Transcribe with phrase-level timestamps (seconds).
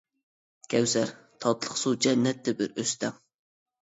[0.73, 1.11] كەۋسەر:
[1.45, 3.15] تاتلىق سۇ، جەننەتتە بىر ئۆستەڭ.